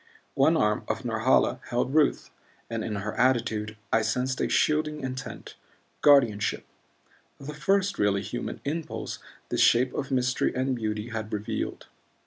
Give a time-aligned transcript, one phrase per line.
[0.33, 2.31] One arm of Norhala held Ruth
[2.71, 5.53] and in her attitude I sensed a shielding intent,
[6.01, 6.65] guardianship
[7.39, 9.19] the first really human impulse
[9.49, 11.85] this shape of mystery and beauty had revealed.